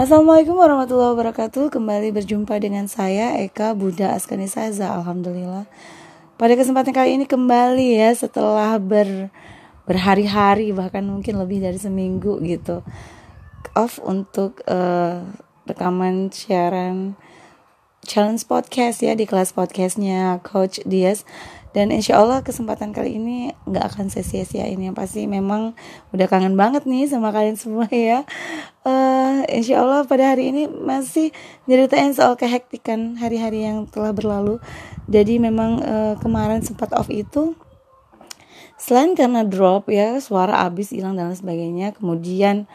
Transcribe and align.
Assalamualaikum 0.00 0.56
warahmatullahi 0.56 1.12
wabarakatuh. 1.12 1.76
Kembali 1.76 2.08
berjumpa 2.08 2.56
dengan 2.56 2.88
saya 2.88 3.36
Eka 3.36 3.76
Bunda 3.76 4.16
Askani 4.16 4.48
Saza 4.48 4.96
Alhamdulillah. 4.96 5.68
Pada 6.40 6.56
kesempatan 6.56 6.96
kali 6.96 7.20
ini 7.20 7.28
kembali 7.28 8.00
ya 8.00 8.08
Setelah 8.16 8.80
ber, 8.80 9.28
berhari-hari 9.84 10.72
Bahkan 10.72 11.04
mungkin 11.04 11.36
lebih 11.36 11.60
dari 11.60 11.76
seminggu 11.76 12.40
gitu 12.40 12.80
Off 13.76 14.00
untuk 14.00 14.64
uh, 14.64 15.20
rekaman 15.68 16.32
siaran 16.32 17.12
challenge 18.00 18.48
podcast 18.48 19.04
ya 19.04 19.12
Di 19.12 19.28
kelas 19.28 19.52
podcastnya 19.52 20.40
Coach 20.40 20.80
Dias 20.88 21.28
dan 21.70 21.94
insya 21.94 22.18
Allah 22.18 22.42
kesempatan 22.42 22.90
kali 22.90 23.14
ini 23.22 23.54
nggak 23.62 23.94
akan 23.94 24.10
saya 24.10 24.26
sia-siain 24.26 24.78
yang 24.78 24.90
pasti 24.90 25.30
memang 25.30 25.78
udah 26.10 26.26
kangen 26.26 26.58
banget 26.58 26.82
nih 26.82 27.06
sama 27.06 27.30
kalian 27.30 27.54
semua 27.54 27.86
ya. 28.10 28.26
Uh, 28.82 29.46
insya 29.46 29.86
Allah 29.86 30.02
pada 30.02 30.34
hari 30.34 30.50
ini 30.50 30.66
masih 30.66 31.30
nyeritain 31.70 32.10
soal 32.10 32.34
kehektikan 32.34 33.14
hari-hari 33.14 33.70
yang 33.70 33.86
telah 33.86 34.10
berlalu. 34.10 34.58
Jadi 35.06 35.38
memang 35.38 35.78
uh, 35.78 36.14
kemarin 36.18 36.58
sempat 36.66 36.90
off 36.98 37.06
itu. 37.06 37.54
Selain 38.74 39.14
karena 39.14 39.46
drop 39.46 39.86
ya 39.92 40.18
suara 40.18 40.66
habis 40.66 40.90
hilang 40.90 41.14
dan 41.14 41.36
sebagainya 41.36 41.92
kemudian 41.94 42.66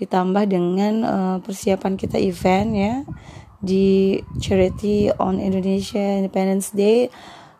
ditambah 0.00 0.48
dengan 0.48 0.94
uh, 1.04 1.36
persiapan 1.44 2.00
kita 2.00 2.16
event 2.16 2.70
ya 2.72 2.94
di 3.60 4.16
charity 4.40 5.12
on 5.20 5.36
Indonesia 5.36 6.00
Independence 6.00 6.72
Day 6.72 7.12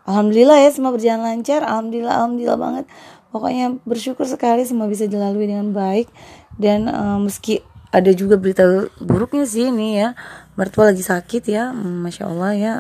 Alhamdulillah 0.09 0.59
ya 0.65 0.71
semua 0.73 0.93
berjalan 0.95 1.23
lancar. 1.23 1.65
Alhamdulillah 1.65 2.15
Alhamdulillah 2.25 2.59
banget. 2.61 2.85
Pokoknya 3.31 3.79
bersyukur 3.87 4.27
sekali 4.27 4.67
semua 4.67 4.91
bisa 4.91 5.07
dilalui 5.07 5.47
dengan 5.47 5.71
baik. 5.71 6.11
Dan 6.59 6.91
uh, 6.91 7.19
meski 7.23 7.63
ada 7.91 8.11
juga 8.15 8.39
berita 8.39 8.63
buruknya 9.03 9.47
sih 9.47 9.71
ini 9.71 9.99
ya. 9.99 10.15
Mertua 10.55 10.95
lagi 10.95 11.03
sakit 11.03 11.43
ya 11.47 11.75
Masya 11.75 12.25
Allah 12.31 12.53
ya. 12.55 12.75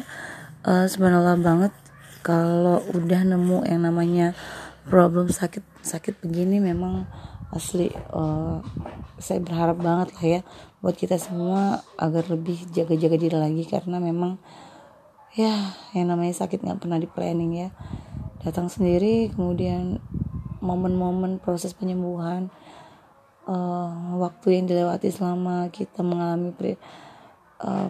Uh, 0.66 0.86
Subhanallah 0.86 1.38
banget. 1.38 1.72
Kalau 2.20 2.84
udah 2.92 3.24
nemu 3.24 3.64
yang 3.64 3.80
namanya 3.80 4.36
problem 4.84 5.32
sakit 5.32 5.64
sakit 5.80 6.20
begini 6.20 6.60
memang 6.60 7.08
asli 7.50 7.88
uh, 8.12 8.60
saya 9.16 9.40
berharap 9.40 9.80
banget 9.80 10.08
lah 10.14 10.26
ya 10.38 10.40
buat 10.84 10.94
kita 10.94 11.16
semua 11.16 11.80
agar 11.96 12.28
lebih 12.28 12.68
jaga-jaga 12.70 13.16
diri 13.16 13.38
lagi. 13.38 13.64
Karena 13.66 13.98
memang 13.98 14.38
ya 15.34 15.74
yang 15.94 16.10
namanya 16.10 16.34
sakit 16.34 16.62
nggak 16.62 16.80
pernah 16.82 16.98
di 16.98 17.06
planning 17.06 17.52
ya. 17.54 17.68
Datang 18.40 18.72
sendiri 18.72 19.30
kemudian 19.30 20.00
momen-momen 20.64 21.40
proses 21.40 21.72
penyembuhan 21.76 22.52
uh, 23.48 24.16
waktu 24.20 24.60
yang 24.60 24.64
dilewati 24.68 25.08
selama 25.12 25.68
kita 25.72 26.04
mengalami 26.04 26.52
pre, 26.52 26.76
uh, 27.64 27.88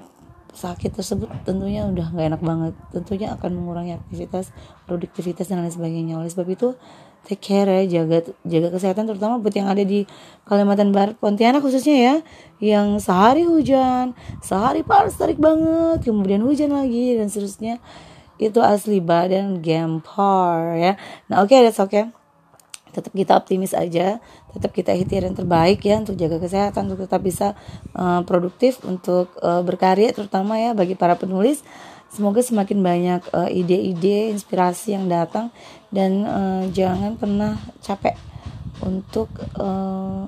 sakit 0.61 0.92
tersebut 0.92 1.33
tentunya 1.48 1.89
udah 1.89 2.12
nggak 2.12 2.27
enak 2.36 2.42
banget. 2.44 2.75
Tentunya 2.92 3.33
akan 3.33 3.50
mengurangi 3.56 3.97
aktivitas 3.97 4.53
produktivitas 4.84 5.48
dan 5.48 5.64
lain 5.64 5.72
sebagainya. 5.72 6.20
Oleh 6.20 6.28
sebab 6.28 6.48
itu 6.52 6.77
take 7.25 7.41
care 7.41 7.69
ya 7.69 8.00
jaga 8.00 8.28
jaga 8.44 8.69
kesehatan 8.77 9.08
terutama 9.08 9.41
buat 9.41 9.52
yang 9.56 9.69
ada 9.69 9.80
di 9.80 10.05
Kalimantan 10.44 10.92
Barat 10.92 11.17
Pontianak 11.20 11.61
khususnya 11.61 11.97
ya 11.97 12.14
yang 12.61 12.97
sehari 12.97 13.44
hujan 13.44 14.17
sehari 14.41 14.80
panas 14.80 15.20
tarik 15.20 15.36
banget 15.36 16.00
kemudian 16.05 16.44
hujan 16.44 16.77
lagi 16.77 17.17
dan 17.17 17.33
seterusnya. 17.33 17.80
Itu 18.41 18.64
asli 18.64 19.05
badan 19.05 19.61
gempar 19.64 20.77
ya. 20.77 20.92
Nah 21.33 21.45
oke 21.45 21.52
okay, 21.52 21.64
that's 21.64 21.80
okay 21.80 22.20
tetap 22.91 23.14
kita 23.14 23.38
optimis 23.38 23.72
aja 23.72 24.19
tetap 24.50 24.74
kita 24.74 24.92
ikhtiar 24.94 25.27
yang 25.30 25.38
terbaik 25.38 25.80
ya 25.86 26.02
untuk 26.02 26.19
jaga 26.19 26.42
kesehatan 26.42 26.91
untuk 26.91 27.06
tetap 27.06 27.22
bisa 27.22 27.55
uh, 27.94 28.22
produktif 28.27 28.83
untuk 28.83 29.30
uh, 29.41 29.62
berkarya 29.62 30.10
terutama 30.10 30.58
ya 30.58 30.74
bagi 30.74 30.98
para 30.98 31.14
penulis. 31.14 31.62
Semoga 32.11 32.42
semakin 32.42 32.83
banyak 32.83 33.22
eh, 33.22 33.62
ide-ide, 33.62 34.18
uh, 34.27 34.34
inspirasi 34.34 34.98
yang 34.98 35.06
datang 35.06 35.55
dan 35.95 36.27
uh, 36.27 36.67
jangan 36.74 37.14
pernah 37.14 37.55
capek 37.79 38.18
untuk 38.83 39.30
uh, 39.55 40.27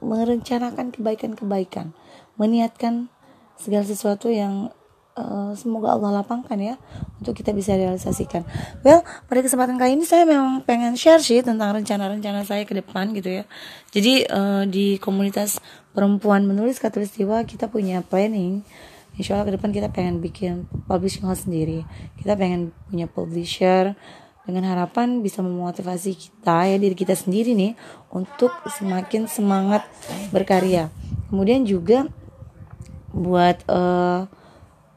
merencanakan 0.00 0.88
kebaikan-kebaikan, 0.96 1.92
meniatkan 2.40 3.12
segala 3.60 3.84
sesuatu 3.84 4.32
yang 4.32 4.72
uh, 5.16 5.52
semoga 5.56 5.96
Allah 5.96 6.22
lapangkan 6.22 6.58
ya 6.60 6.74
untuk 7.20 7.36
kita 7.36 7.52
bisa 7.52 7.76
realisasikan. 7.76 8.44
Well, 8.86 9.04
pada 9.28 9.40
kesempatan 9.44 9.76
kali 9.76 9.96
ini 9.96 10.04
saya 10.08 10.24
memang 10.24 10.64
pengen 10.64 10.96
share 10.96 11.20
sih 11.20 11.40
tentang 11.44 11.76
rencana-rencana 11.76 12.44
saya 12.44 12.64
ke 12.64 12.72
depan 12.76 13.12
gitu 13.16 13.42
ya. 13.42 13.44
Jadi 13.92 14.24
uh, 14.28 14.64
di 14.68 14.96
komunitas 15.00 15.60
perempuan 15.92 16.48
menulis 16.48 16.80
katulistiwa 16.80 17.44
kita 17.44 17.68
punya 17.68 18.00
planning 18.00 18.64
insya 19.20 19.36
Allah 19.36 19.52
ke 19.52 19.54
depan 19.60 19.70
kita 19.76 19.92
pengen 19.92 20.24
bikin 20.24 20.64
publishing 20.88 21.28
house 21.28 21.44
sendiri 21.44 21.84
kita 22.16 22.32
pengen 22.32 22.72
punya 22.88 23.04
publisher 23.04 23.92
dengan 24.42 24.66
harapan 24.66 25.20
bisa 25.20 25.44
memotivasi 25.44 26.16
kita 26.16 26.66
ya 26.66 26.76
diri 26.80 26.96
kita 26.96 27.12
sendiri 27.14 27.52
nih 27.52 27.76
untuk 28.10 28.50
semakin 28.72 29.28
semangat 29.28 29.84
berkarya 30.32 30.88
kemudian 31.28 31.62
juga 31.68 32.08
buat 33.12 33.60
uh, 33.68 34.24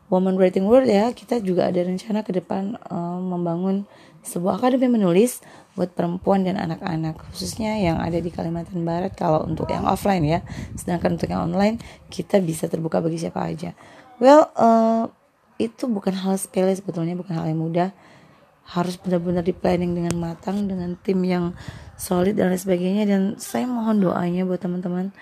Woman 0.09 0.38
Writing 0.38 0.69
World 0.69 0.85
ya 0.85 1.09
kita 1.11 1.41
juga 1.41 1.66
ada 1.66 1.81
rencana 1.81 2.21
ke 2.21 2.29
depan 2.29 2.77
uh, 2.93 3.17
membangun 3.17 3.89
sebuah 4.21 4.61
akademi 4.61 4.89
menulis 4.89 5.41
buat 5.73 5.93
perempuan 5.93 6.45
dan 6.45 6.57
anak-anak 6.61 7.17
khususnya 7.29 7.77
yang 7.77 7.97
ada 7.97 8.17
di 8.21 8.29
Kalimantan 8.29 8.85
Barat. 8.85 9.17
Kalau 9.17 9.45
untuk 9.45 9.69
yang 9.73 9.85
offline 9.89 10.21
ya 10.25 10.39
sedangkan 10.77 11.17
untuk 11.17 11.29
yang 11.29 11.49
online 11.49 11.81
kita 12.13 12.38
bisa 12.38 12.69
terbuka 12.69 13.01
bagi 13.01 13.17
siapa 13.17 13.41
aja. 13.49 13.73
Well 14.21 14.49
uh, 14.53 15.09
itu 15.55 15.88
bukan 15.88 16.13
hal 16.15 16.35
sepele 16.35 16.75
sebetulnya 16.75 17.15
bukan 17.15 17.33
hal 17.35 17.47
yang 17.47 17.61
mudah. 17.61 17.89
Harus 18.65 18.97
benar-benar 18.97 19.45
di 19.45 19.53
planning 19.53 19.94
dengan 19.94 20.17
matang 20.17 20.65
dengan 20.65 20.97
tim 20.97 21.21
yang 21.21 21.53
solid 22.01 22.33
dan 22.33 22.49
lain 22.49 22.57
sebagainya. 22.57 23.03
Dan 23.05 23.21
saya 23.38 23.69
mohon 23.69 24.01
doanya 24.01 24.41
buat 24.41 24.57
teman-teman. 24.57 25.13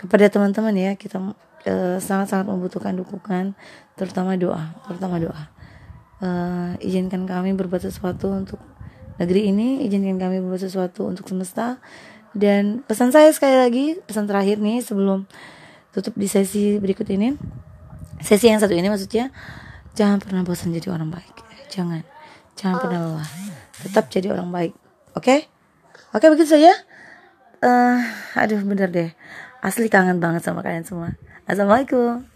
Kepada 0.00 0.32
teman-teman 0.32 0.72
ya 0.72 0.96
kita 0.96 1.20
sangat 1.68 2.02
sangat-sangat 2.02 2.46
membutuhkan 2.48 2.94
dukungan 2.96 3.52
terutama 3.98 4.34
doa 4.38 4.74
terutama 4.86 5.16
doa. 5.20 5.44
Uh, 6.18 6.74
izinkan 6.82 7.30
kami 7.30 7.54
berbuat 7.54 7.78
sesuatu 7.86 8.34
untuk 8.34 8.58
negeri 9.22 9.54
ini 9.54 9.86
izinkan 9.86 10.18
kami 10.18 10.42
berbuat 10.42 10.62
sesuatu 10.62 11.06
untuk 11.06 11.28
semesta. 11.28 11.78
Dan 12.36 12.84
pesan 12.84 13.10
saya 13.10 13.32
sekali 13.32 13.56
lagi 13.56 13.84
pesan 14.04 14.28
terakhir 14.28 14.60
nih 14.60 14.84
sebelum 14.84 15.24
tutup 15.94 16.14
di 16.14 16.28
sesi 16.28 16.76
berikut 16.78 17.08
ini. 17.08 17.34
Sesi 18.18 18.50
yang 18.50 18.58
satu 18.58 18.74
ini 18.74 18.90
maksudnya 18.90 19.30
jangan 19.94 20.18
pernah 20.18 20.42
bosan 20.42 20.74
jadi 20.74 20.90
orang 20.90 21.10
baik. 21.10 21.34
Jangan 21.70 22.02
jangan 22.58 22.76
pernah 22.82 23.00
lelah. 23.02 23.30
Tetap 23.78 24.10
jadi 24.10 24.34
orang 24.34 24.50
baik 24.50 24.72
oke? 25.14 25.22
Okay? 25.22 25.46
oke 26.14 26.22
okay, 26.22 26.28
begitu 26.34 26.50
saja. 26.58 26.72
Uh, 27.58 27.98
aduh 28.38 28.62
bener 28.62 28.90
deh. 28.90 29.10
Asli 29.58 29.90
kangen 29.90 30.22
banget 30.22 30.46
sama 30.46 30.62
kalian 30.62 30.86
semua 30.86 31.18
assalamualaikum 31.48 32.28